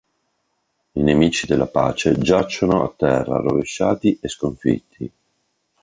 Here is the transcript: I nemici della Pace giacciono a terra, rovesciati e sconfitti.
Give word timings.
I 0.93 1.03
nemici 1.03 1.45
della 1.45 1.67
Pace 1.67 2.17
giacciono 2.17 2.81
a 2.83 2.91
terra, 2.97 3.37
rovesciati 3.39 4.17
e 4.19 4.27
sconfitti. 4.29 5.11